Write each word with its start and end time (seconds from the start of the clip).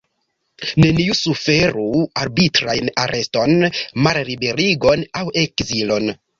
Neniu 0.83 1.17
suferu 1.19 1.83
arbitrajn 2.23 2.91
areston, 3.05 3.57
malliberigon 4.09 5.09
aŭ 5.25 5.31
ekzilon. 5.47 6.15